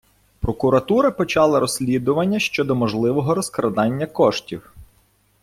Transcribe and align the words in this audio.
Прокуратура 0.39 1.11
почала 1.11 1.59
розслідування 1.59 2.39
щодо 2.39 2.75
можливого 2.75 3.35
розкрадання 3.35 4.05
коштів. 4.05 4.73